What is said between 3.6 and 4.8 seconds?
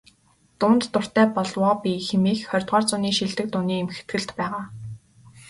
эмхэтгэлд байгаа.